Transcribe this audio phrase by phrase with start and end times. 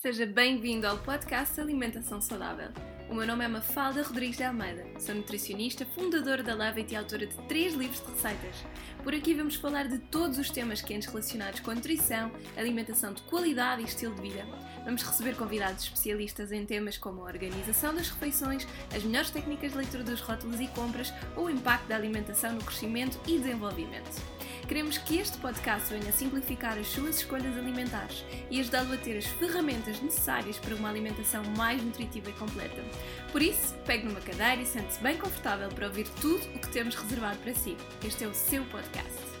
[0.00, 2.68] Seja bem-vindo ao podcast Alimentação Saudável.
[3.10, 7.26] O meu nome é Mafalda Rodrigues de Almeida, sou nutricionista, fundadora da Lava e autora
[7.26, 8.64] de três livros de receitas.
[9.02, 13.22] Por aqui vamos falar de todos os temas quentes relacionados com a nutrição, alimentação de
[13.22, 14.46] qualidade e estilo de vida.
[14.84, 19.78] Vamos receber convidados especialistas em temas como a organização das refeições, as melhores técnicas de
[19.78, 24.37] leitura dos rótulos e compras ou o impacto da alimentação no crescimento e desenvolvimento.
[24.68, 29.24] Queremos que este podcast venha simplificar as suas escolhas alimentares e ajudá-lo a ter as
[29.24, 32.84] ferramentas necessárias para uma alimentação mais nutritiva e completa.
[33.32, 36.94] Por isso, pegue numa cadeira e sente-se bem confortável para ouvir tudo o que temos
[36.96, 37.78] reservado para si.
[38.04, 39.37] Este é o seu podcast.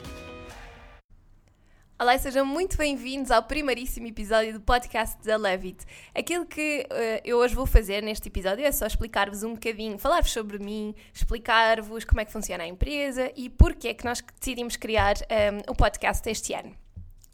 [2.00, 5.84] Olá e sejam muito bem-vindos ao primeiríssimo episódio do podcast da Levit.
[6.14, 10.30] Aquilo que uh, eu hoje vou fazer neste episódio é só explicar-vos um bocadinho, falar-vos
[10.30, 14.76] sobre mim, explicar-vos como é que funciona a empresa e porque é que nós decidimos
[14.76, 16.72] criar um, ehm, o podcast este ano.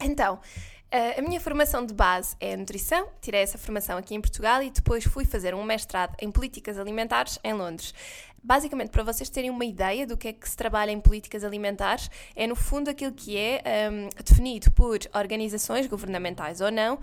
[0.01, 0.39] Então,
[1.17, 5.03] a minha formação de base é nutrição, tirei essa formação aqui em Portugal e depois
[5.03, 7.93] fui fazer um mestrado em políticas alimentares em Londres.
[8.45, 12.11] Basicamente, para vocês terem uma ideia do que é que se trabalha em políticas alimentares,
[12.35, 16.99] é no fundo aquilo que é um, definido por organizações governamentais ou não uh,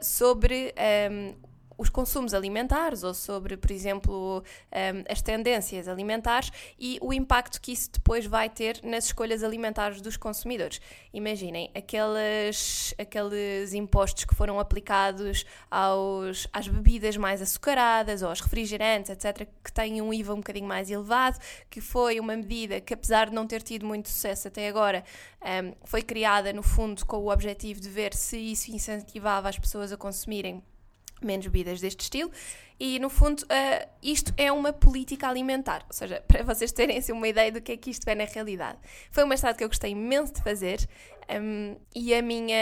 [0.00, 0.72] sobre
[1.10, 1.34] um,
[1.78, 7.72] os consumos alimentares ou sobre, por exemplo, um, as tendências alimentares e o impacto que
[7.72, 10.80] isso depois vai ter nas escolhas alimentares dos consumidores.
[11.14, 19.10] Imaginem, aqueles, aqueles impostos que foram aplicados aos, às bebidas mais açucaradas ou aos refrigerantes,
[19.10, 21.38] etc., que têm um IVA um bocadinho mais elevado,
[21.70, 25.04] que foi uma medida que, apesar de não ter tido muito sucesso até agora,
[25.40, 29.92] um, foi criada, no fundo, com o objetivo de ver se isso incentivava as pessoas
[29.92, 30.60] a consumirem
[31.22, 32.30] menos bebidas deste estilo.
[32.80, 35.84] E, no fundo, uh, isto é uma política alimentar.
[35.88, 38.24] Ou seja, para vocês terem assim, uma ideia do que é que isto é na
[38.24, 38.78] realidade.
[39.10, 40.88] Foi uma mestrado que eu gostei imenso de fazer.
[41.30, 42.56] Um, e a minha,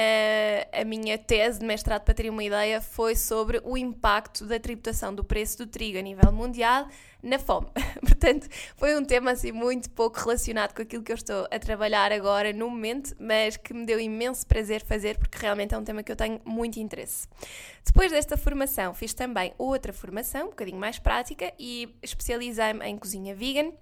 [0.73, 5.15] a minha tese de mestrado, para terem uma ideia, foi sobre o impacto da tributação
[5.15, 6.89] do preço do trigo a nível mundial
[7.23, 7.69] na fome.
[8.01, 12.13] Portanto, foi um tema assim muito pouco relacionado com aquilo que eu estou a trabalhar
[12.13, 16.03] agora no momento, mas que me deu imenso prazer fazer porque realmente é um tema
[16.03, 17.29] que eu tenho muito interesse.
[17.85, 20.06] Depois desta formação, fiz também outra formação,
[20.45, 23.73] um bocadinho mais prática, e especializei-me em cozinha vegan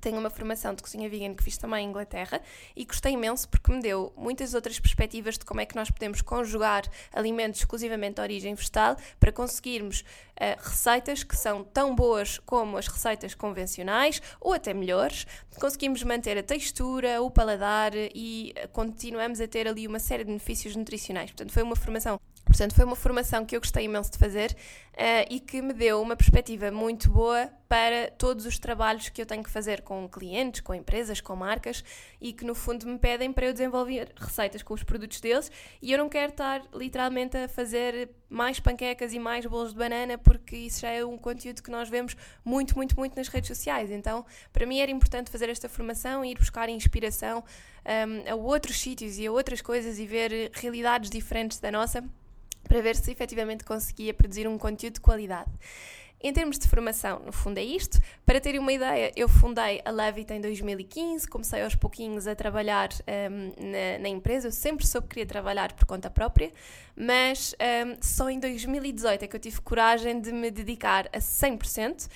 [0.00, 2.40] tenho uma formação de cozinha vegan que fiz também em Inglaterra
[2.74, 6.22] e gostei imenso porque me deu muitas outras perspectivas de como é que nós podemos
[6.22, 12.78] conjugar alimentos exclusivamente de origem vegetal para conseguirmos uh, receitas que são tão boas como
[12.78, 15.26] as receitas convencionais ou até melhores.
[15.60, 20.74] Conseguimos manter a textura, o paladar e continuamos a ter ali uma série de benefícios
[20.74, 21.30] nutricionais.
[21.30, 22.18] Portanto, foi uma formação
[22.50, 26.02] Portanto, foi uma formação que eu gostei imenso de fazer uh, e que me deu
[26.02, 30.60] uma perspectiva muito boa para todos os trabalhos que eu tenho que fazer com clientes,
[30.60, 31.84] com empresas, com marcas
[32.20, 35.48] e que no fundo me pedem para eu desenvolver receitas com os produtos deles
[35.80, 40.18] e eu não quero estar literalmente a fazer mais panquecas e mais bolos de banana
[40.18, 43.92] porque isso já é um conteúdo que nós vemos muito, muito, muito nas redes sociais.
[43.92, 47.44] Então, para mim era importante fazer esta formação e ir buscar inspiração
[47.86, 52.04] um, a outros sítios e a outras coisas e ver realidades diferentes da nossa
[52.64, 55.50] para ver se efetivamente conseguia produzir um conteúdo de qualidade.
[56.22, 57.98] Em termos de formação, no fundo é isto.
[58.26, 62.90] Para terem uma ideia, eu fundei a Levit em 2015, comecei aos pouquinhos a trabalhar
[63.30, 64.48] um, na, na, empresa.
[64.48, 66.52] Eu sempre soube que queria trabalhar por conta própria,
[66.94, 67.54] mas
[67.86, 72.06] um, só em 2018 é que eu tive coragem de me dedicar a 100%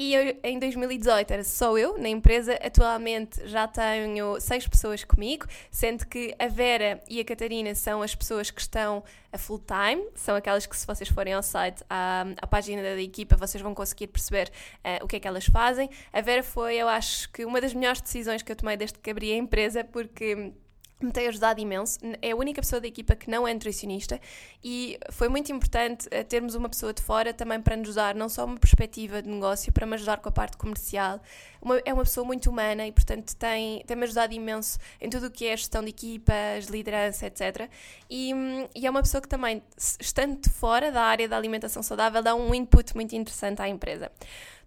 [0.00, 5.44] e eu, em 2018 era só eu na empresa, atualmente já tenho seis pessoas comigo,
[5.70, 10.02] sendo que a Vera e a Catarina são as pessoas que estão a full time,
[10.14, 13.74] são aquelas que, se vocês forem ao site, à, à página da equipa, vocês vão
[13.74, 15.90] conseguir perceber uh, o que é que elas fazem.
[16.10, 19.10] A Vera foi, eu acho que, uma das melhores decisões que eu tomei desde que
[19.10, 20.54] abri a empresa, porque
[21.00, 21.98] me tem ajudado imenso.
[22.20, 24.20] É a única pessoa da equipa que não é nutricionista
[24.62, 28.28] e foi muito importante uh, termos uma pessoa de fora também para nos dar não
[28.28, 31.20] só uma perspectiva de negócio, para me ajudar com a parte comercial.
[31.60, 35.30] Uma, é uma pessoa muito humana e, portanto, tem, tem-me ajudado imenso em tudo o
[35.30, 37.68] que é gestão de equipas, liderança, etc.
[38.08, 38.32] E,
[38.74, 42.34] e é uma pessoa que também, estando de fora da área da alimentação saudável, dá
[42.34, 44.10] um input muito interessante à empresa.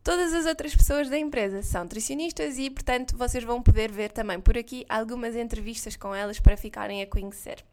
[0.04, 4.38] Todas as outras pessoas da empresa são nutricionistas e, portanto, vocês vão poder ver também
[4.38, 7.64] por aqui algumas entrevistas com elas para ficarem a conhecer.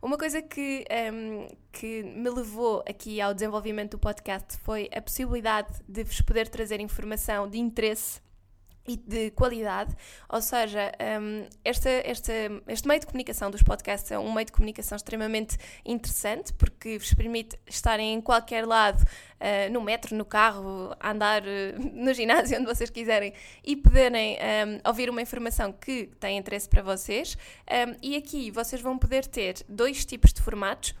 [0.00, 5.68] Uma coisa que, um, que me levou aqui ao desenvolvimento do podcast foi a possibilidade
[5.86, 8.22] de vos poder trazer informação de interesse
[8.86, 9.94] e de qualidade,
[10.28, 15.56] ou seja, um, este meio de comunicação dos podcasts é um meio de comunicação extremamente
[15.84, 21.46] interessante porque vos permite estarem em qualquer lado, uh, no metro, no carro, andar uh,
[21.92, 23.32] no ginásio, onde vocês quiserem,
[23.64, 27.36] e poderem um, ouvir uma informação que tem interesse para vocês.
[27.70, 30.94] Um, e aqui vocês vão poder ter dois tipos de formatos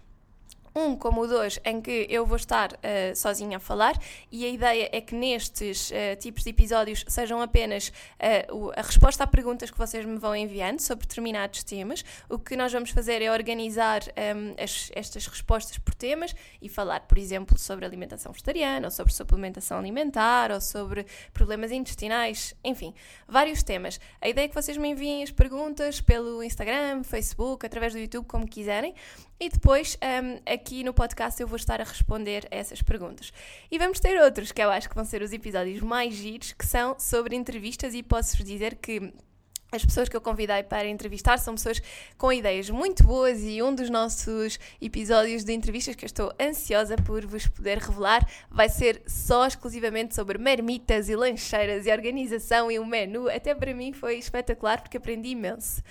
[0.76, 3.98] um como o hoje, em que eu vou estar uh, sozinha a falar,
[4.30, 9.24] e a ideia é que nestes uh, tipos de episódios sejam apenas uh, a resposta
[9.24, 12.04] a perguntas que vocês me vão enviando sobre determinados temas.
[12.28, 16.68] O que nós vamos fazer é organizar um, ehm, as, estas respostas por temas e
[16.68, 22.94] falar, por exemplo, sobre alimentação vegetariana, ou sobre suplementação alimentar, ou sobre problemas intestinais, enfim,
[23.26, 23.98] vários temas.
[24.20, 28.26] A ideia é que vocês me enviem as perguntas pelo Instagram, Facebook, através do YouTube,
[28.26, 28.94] como quiserem.
[29.38, 33.32] E depois, um, aqui no podcast, eu vou estar a responder a essas perguntas.
[33.70, 36.64] E vamos ter outros, que eu acho que vão ser os episódios mais giros, que
[36.64, 39.12] são sobre entrevistas, e posso-vos dizer que
[39.70, 41.82] as pessoas que eu convidei para entrevistar são pessoas
[42.16, 46.96] com ideias muito boas e um dos nossos episódios de entrevistas que eu estou ansiosa
[46.96, 52.78] por vos poder revelar vai ser só exclusivamente sobre marmitas e lancheiras e organização e
[52.78, 53.28] o menu.
[53.28, 55.82] Até para mim foi espetacular porque aprendi imenso.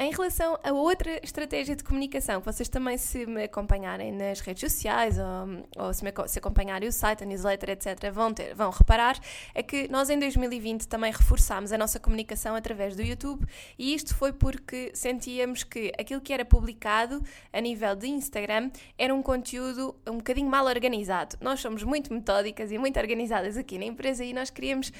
[0.00, 5.18] Em relação a outra estratégia de comunicação, vocês também se me acompanharem nas redes sociais
[5.18, 9.18] ou, ou se, me, se acompanharem o site, a newsletter, etc., vão, ter, vão reparar,
[9.52, 13.44] é que nós em 2020 também reforçámos a nossa comunicação através do YouTube
[13.76, 17.20] e isto foi porque sentíamos que aquilo que era publicado
[17.52, 21.36] a nível de Instagram era um conteúdo um bocadinho mal organizado.
[21.40, 24.92] Nós somos muito metódicas e muito organizadas aqui na empresa e nós queríamos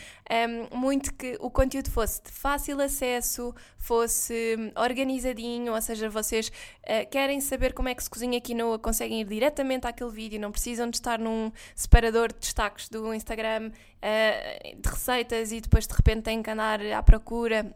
[0.73, 4.57] um, muito que o conteúdo fosse de fácil acesso, fosse
[4.89, 9.25] organizadinho, ou seja, vocês uh, querem saber como é que se cozinha quinoa, conseguem ir
[9.25, 14.89] diretamente àquele vídeo, não precisam de estar num separador de destaques do Instagram uh, de
[14.89, 17.75] receitas e depois de repente têm que andar à procura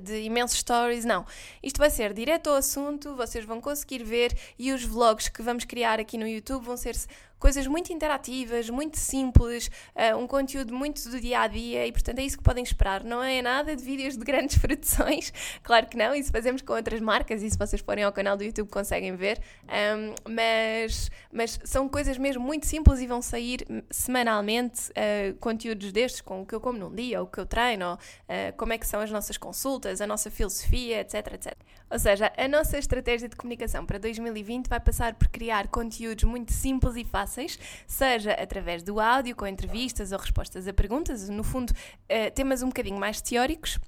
[0.00, 1.26] de imensos stories, não.
[1.62, 5.64] Isto vai ser direto ao assunto, vocês vão conseguir ver e os vlogs que vamos
[5.64, 6.96] criar aqui no YouTube vão ser
[7.38, 12.18] coisas muito interativas, muito simples, uh, um conteúdo muito do dia a dia e, portanto,
[12.18, 13.04] é isso que podem esperar.
[13.04, 15.32] Não é nada de vídeos de grandes produções,
[15.62, 18.44] claro que não, isso fazemos com outras marcas e se vocês forem ao canal do
[18.44, 24.90] YouTube conseguem ver, um, mas, mas são coisas mesmo muito simples e vão sair semanalmente
[24.90, 28.56] uh, conteúdos destes com o que eu como num dia, o que eu treino, uh,
[28.56, 31.54] como é que são as nossas consultas, a nossa filosofia, etc, etc.
[31.90, 36.52] Ou seja, a nossa estratégia de comunicação para 2020 vai passar por criar conteúdos muito
[36.52, 41.70] simples e fáceis, seja através do áudio, com entrevistas ou respostas a perguntas, no fundo,
[41.70, 43.78] uh, temas um bocadinho mais teóricos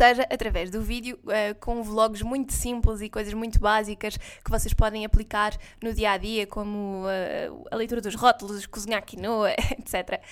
[0.00, 4.72] seja através do vídeo, uh, com vlogs muito simples e coisas muito básicas que vocês
[4.72, 10.22] podem aplicar no dia a dia, como uh, a leitura dos rótulos, cozinhar quinoa, etc.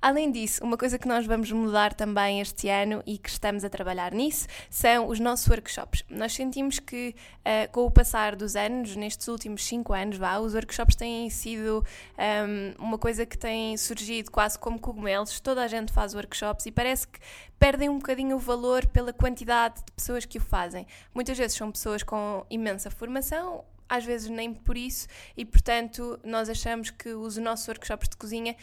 [0.00, 3.68] Além disso, uma coisa que nós vamos mudar também este ano e que estamos a
[3.68, 6.02] trabalhar nisso são os nossos workshops.
[6.08, 10.54] Nós sentimos que uh, com o passar dos anos, nestes últimos 5 anos, vá, os
[10.54, 11.84] workshops têm sido
[12.16, 16.64] um, ehm, uma coisa que tem surgido quase como cogumelos, toda a gente faz workshops
[16.64, 17.18] e parece que
[17.58, 20.86] perdem um bocadinho o valor pela quantidade de pessoas que o fazem.
[21.14, 26.48] Muitas vezes são pessoas com imensa formação, às vezes nem por isso, e portanto nós
[26.48, 28.54] achamos que os nossos workshops de cozinha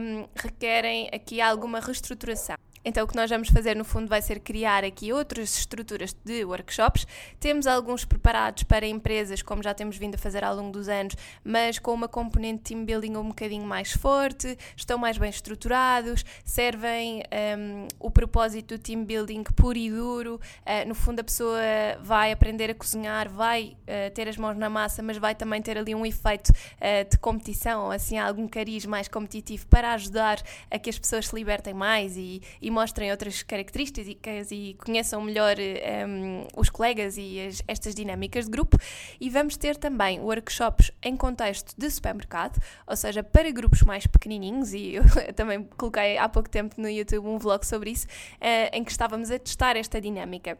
[0.00, 2.56] um, requerem aqui alguma reestruturação.
[2.84, 6.44] Então, o que nós vamos fazer no fundo vai ser criar aqui outras estruturas de
[6.44, 7.06] workshops.
[7.38, 11.14] Temos alguns preparados para empresas, como já temos vindo a fazer ao longo dos anos,
[11.44, 17.22] mas com uma componente team building um bocadinho mais forte, estão mais bem estruturados, servem
[17.58, 20.40] um, o propósito do team building puro e duro.
[20.66, 21.60] Uh, no fundo, a pessoa
[22.02, 25.78] vai aprender a cozinhar, vai uh, ter as mãos na massa, mas vai também ter
[25.78, 30.90] ali um efeito uh, de competição, assim, algum cariz mais competitivo para ajudar a que
[30.90, 36.46] as pessoas se libertem mais e, e mostrem outras características e conheçam melhor um, ehm,
[36.56, 38.76] os colegas e as, estas dinâmicas de grupo.
[39.20, 44.72] E vamos ter também workshops em contexto de supermercado, ou seja, para grupos mais pequenininhos.
[44.72, 45.04] E eu
[45.36, 49.30] também coloquei há pouco tempo no YouTube um vlog sobre isso, uh, em que estávamos
[49.30, 50.58] a testar esta dinâmica.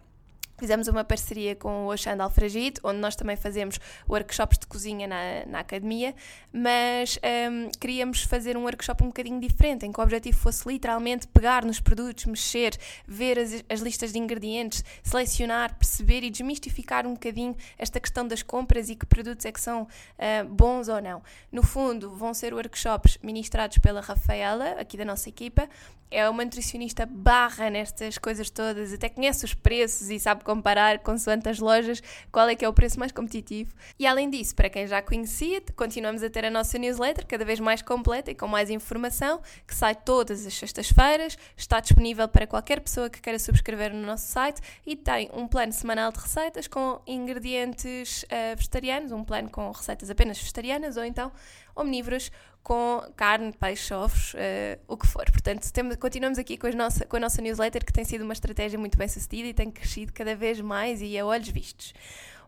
[0.62, 5.44] Fizemos uma parceria com o Oxanda Alfragide, onde nós também fazemos workshops de cozinha na,
[5.44, 6.14] na academia,
[6.52, 7.18] mas
[7.50, 11.64] um, queríamos fazer um workshop um bocadinho diferente, em que o objetivo fosse literalmente pegar
[11.64, 12.78] nos produtos, mexer,
[13.08, 18.44] ver as, as listas de ingredientes, selecionar, perceber e desmistificar um bocadinho esta questão das
[18.44, 21.24] compras e que produtos é que são uh, bons ou não.
[21.50, 25.68] No fundo, vão ser workshops ministrados pela Rafaela, aqui da nossa equipa,
[26.12, 31.48] é uma nutricionista barra nestas coisas todas, até conhece os preços e sabe comparar consoante
[31.48, 33.72] as lojas qual é que é o preço mais competitivo.
[33.98, 37.58] E além disso, para quem já conhecia, continuamos a ter a nossa newsletter cada vez
[37.58, 42.80] mais completa e com mais informação, que sai todas as sextas-feiras, está disponível para qualquer
[42.80, 47.00] pessoa que queira subscrever no nosso site e tem um plano semanal de receitas com
[47.06, 51.32] ingredientes uh, vegetarianos, um plano com receitas apenas vegetarianas ou então
[51.74, 52.30] omnívoros
[52.62, 55.24] com carne, peixe, ovos, uh, o que for.
[55.30, 58.78] Portanto, temos, continuamos aqui com nossa, com a nossa newsletter, que tem sido uma estratégia
[58.78, 61.92] muito bem sucedida e tem crescido cada vez mais e a olhos vistos.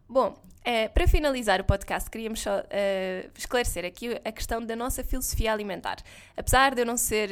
[0.08, 0.34] Bom,
[0.66, 5.52] Uh, para finalizar o podcast, queríamos só uh, esclarecer aqui a questão da nossa filosofia
[5.52, 5.98] alimentar.
[6.34, 7.28] Apesar de eu não ser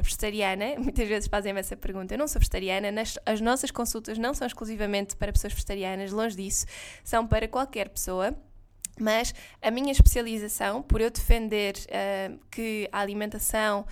[0.00, 4.32] vegetariana, muitas vezes fazem-me essa pergunta, eu não sou vegetariana, nas, as nossas consultas não
[4.32, 6.66] são exclusivamente para pessoas vegetarianas, longe disso,
[7.02, 8.32] são para qualquer pessoa.
[9.00, 11.74] Mas a minha especialização, por eu defender
[12.50, 13.86] que a alimentação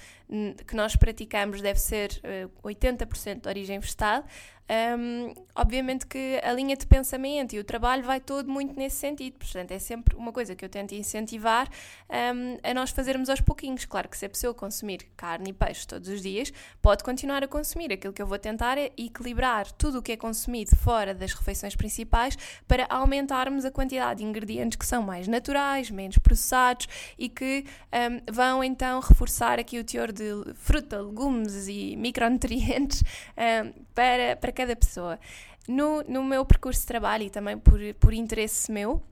[0.67, 2.21] que nós praticamos deve ser
[2.63, 4.25] 80% de origem vegetal,
[4.69, 9.39] um, obviamente que a linha de pensamento e o trabalho vai todo muito nesse sentido.
[9.39, 11.69] Portanto, é sempre uma coisa que eu tento incentivar
[12.11, 13.85] um, a nós fazermos aos pouquinhos.
[13.85, 17.49] Claro que se a pessoa consumir carne e peixe todos os dias, pode continuar a
[17.49, 17.93] consumir.
[17.93, 21.77] Aquilo que eu vou tentar é equilibrar tudo o que é consumido fora das refeições
[21.77, 27.65] principais para aumentarmos a quantidade de ingredientes que são mais naturais, menos processados e que
[27.93, 33.03] um, vão então reforçar aqui o teor de fruta, legumes e micronutrientes
[33.97, 35.19] para, para cada pessoa.
[35.67, 39.03] No, no meu percurso de trabalho e também por, por interesse meu,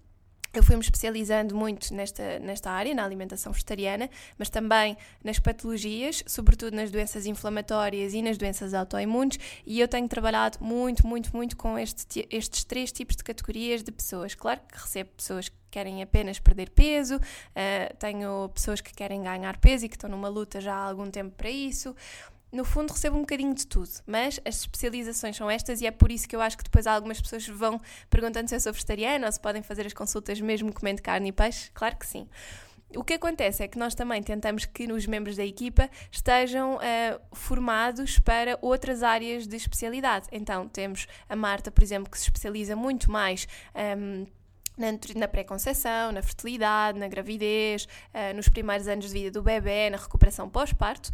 [0.53, 6.77] eu fui-me especializando muito nesta, nesta área, na alimentação vegetariana, mas também nas patologias, sobretudo
[6.77, 9.37] nas doenças inflamatórias e nas doenças autoimunes,
[9.67, 13.91] e eu tenho trabalhado muito, muito, muito com este, estes três tipos de categorias de
[13.91, 14.37] pessoas.
[14.37, 19.57] Claro que recebo pessoas que querem apenas perder peso, uh, tenho pessoas que querem ganhar
[19.57, 21.97] peso e que estão numa luta já há algum tempo para isso
[22.55, 26.11] no fundo recebo um bocadinho de tudo, mas as especializações são estas e é por
[26.11, 29.33] isso que eu acho que depois algumas pessoas vão perguntando se eu sou vegetariana ou
[29.33, 31.71] se podem fazer as consultas mesmo comendo carne e peixe.
[31.73, 32.29] Claro que sim.
[32.97, 37.21] O que acontece é que nós também tentamos que os membros da equipa estejam uh,
[37.33, 40.29] formados para outras áreas de especialidade.
[40.31, 43.49] Então, temos a Marta, por exemplo, que se especializa muito mais.
[43.75, 44.27] Um, ehm,
[44.77, 49.97] na, pré-conceição, na fertilidade, na gravidez, uh, nos primeiros anos de vida do bebê, na
[49.97, 51.11] recuperação pós-parto.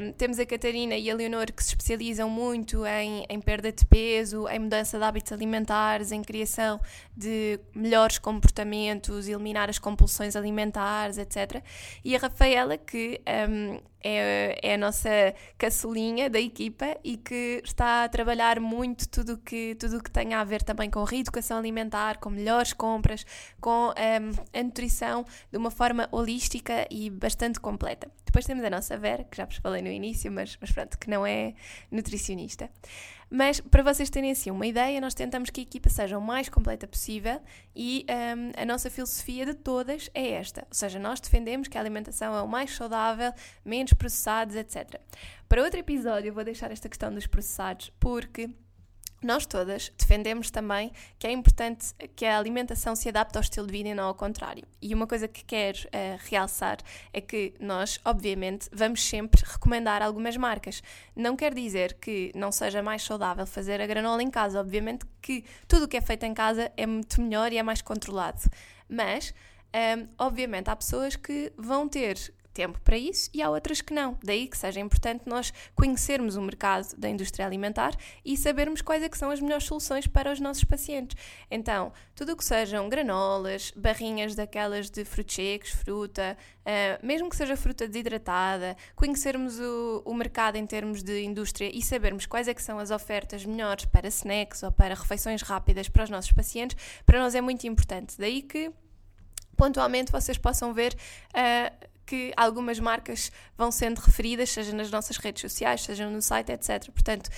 [0.00, 3.84] Um, temos a Catarina e a Leonor que se especializam muito em, em perda de
[3.84, 6.80] peso, em mudança de hábitos alimentares, em criação
[7.16, 11.62] de melhores comportamentos, eliminar as compulsões alimentares, etc.
[12.04, 15.08] E a Rafaela que um, é, é a nossa
[15.56, 20.44] caçulinha da equipa e que está a trabalhar muito tudo que, tudo que tem a
[20.44, 23.24] ver também com reeducação alimentar, com melhores compras,
[23.60, 28.10] com um, a nutrição de uma forma holística e bastante completa.
[28.34, 31.08] Depois temos a nossa Vera, que já vos falei no início, mas, mas pronto, que
[31.08, 31.54] não é
[31.88, 32.68] nutricionista.
[33.30, 36.48] Mas para vocês terem assim uma ideia, nós tentamos que a equipa seja o mais
[36.48, 37.40] completa possível
[37.76, 40.62] e um, a nossa filosofia de todas é esta.
[40.62, 43.32] Ou seja, nós defendemos que a alimentação é o mais saudável,
[43.64, 45.00] menos processados, etc.
[45.48, 48.50] Para outro episódio, eu vou deixar esta questão dos processados porque
[49.26, 53.72] nós todas defendemos também que é importante que a alimentação se adapte ao estilo de
[53.72, 54.64] vida e não ao contrário.
[54.80, 56.78] E uma coisa que quero uh, realçar
[57.12, 60.82] é que nós, obviamente, vamos sempre recomendar algumas marcas.
[61.14, 64.60] Não quer dizer que não seja mais saudável fazer a granola em casa.
[64.60, 67.80] Obviamente que tudo o que é feito em casa é muito melhor e é mais
[67.80, 68.40] controlado.
[68.88, 69.34] Mas,
[69.74, 73.92] um, ehm, obviamente, há pessoas que vão ter tempo para isso e há outras que
[73.92, 74.16] não.
[74.22, 77.94] Daí que seja importante nós conhecermos o mercado da indústria alimentar
[78.24, 81.16] e sabermos quais é são as melhores soluções para os nossos pacientes.
[81.50, 87.56] Então, tudo o que sejam granolas, barrinhas daquelas de frutos fruta, uh, mesmo que seja
[87.56, 92.62] fruta desidratada, conhecermos o, o mercado em termos de indústria e sabermos quais é que
[92.62, 97.18] são as ofertas melhores para snacks ou para refeições rápidas para os nossos pacientes, para
[97.18, 98.16] nós é muito importante.
[98.18, 98.70] Daí que
[99.56, 100.94] pontualmente vocês possam ver
[101.30, 106.52] uh, que algumas marcas vão sendo referidas, seja nas nossas redes sociais, seja no site,
[106.52, 106.90] etc.
[106.90, 107.30] Portanto,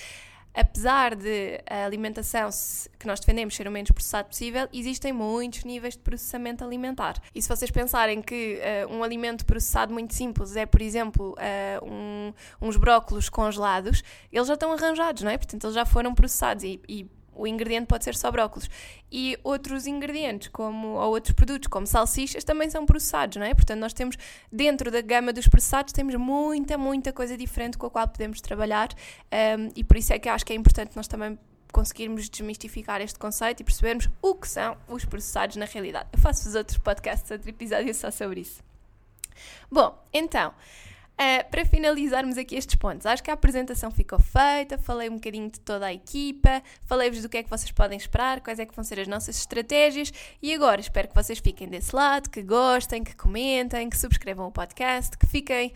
[0.57, 2.49] apesar de a alimentação
[2.97, 7.21] que nós defendemos ser o menos processado possível, existem muitos níveis de processamento alimentar.
[7.33, 11.85] E se vocês pensarem que uh, um alimento processado muito simples é, por exemplo, uh,
[11.85, 15.37] um, uns brócolos congelados, eles já estão arranjados, não é?
[15.37, 17.07] Portanto, eles já foram processados e, e
[17.37, 18.69] o ingrediente pode ser só brócolos.
[19.11, 23.53] E outros ingredientes, como, ou outros produtos, como salsichas, também são processados, não é?
[23.53, 24.17] Portanto, nós temos,
[24.51, 28.89] dentro da gama dos processados, temos muita, muita coisa diferente com a qual podemos trabalhar
[29.57, 31.37] um, e por isso é que acho que é importante nós também
[31.71, 36.07] conseguirmos desmistificar este conceito e percebermos o que são os processados na realidade.
[36.11, 38.63] Eu faço-vos outros podcasts, outro episódio só sobre isso.
[39.71, 40.53] Bom, então...
[41.19, 45.49] Uh, para finalizarmos aqui estes pontos, acho que a apresentação ficou feita, falei um bocadinho
[45.49, 48.75] de toda a equipa, falei-vos do que é que vocês podem esperar, quais é que
[48.75, 53.03] vão ser as nossas estratégias e agora espero que vocês fiquem desse lado, que gostem,
[53.03, 55.73] que comentem, que subscrevam o podcast, que fiquem,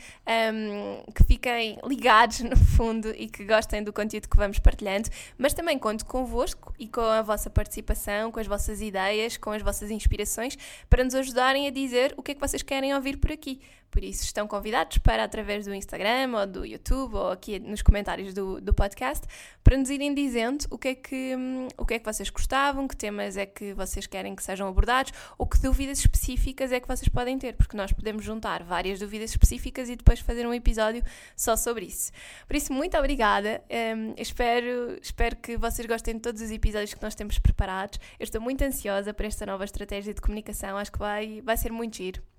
[0.53, 5.55] um, que fiquem ligados no fundo e que gostem do conteúdo que vamos partilhando, mas
[5.55, 9.89] também conto convosco e com a vossa participação, com as vossas ideias, com as vossas
[9.89, 10.55] inspirações
[10.87, 13.59] para nos ajudarem a dizer o que é que vocês querem ouvir por aqui.
[13.91, 18.33] Por isso, estão convidados para através do Instagram ou do YouTube ou aqui nos comentários
[18.33, 19.25] do, do podcast
[19.63, 22.85] para nos irem dizendo o que, é que, hum, o que é que vocês gostavam,
[22.85, 26.87] que temas é que vocês querem que sejam abordados ou que dúvidas específicas é que
[26.87, 31.01] vocês podem ter, porque nós podemos juntar várias dúvidas específicas e depois fazer um episódio
[31.35, 32.11] só sobre isso.
[32.45, 33.63] Por isso, muito obrigada.
[33.69, 37.99] Um, espero, espero que vocês gostem de todos os episódios que nós temos preparados.
[38.19, 41.71] Eu estou muito ansiosa por esta nova estratégia de comunicação, acho que vai, vai ser
[41.71, 42.30] muito giro.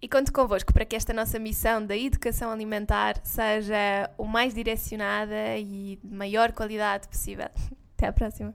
[0.00, 5.56] E conto convosco para que esta nossa missão da educação alimentar seja o mais direcionada
[5.58, 7.48] e de maior qualidade possível.
[7.96, 8.54] Até à próxima!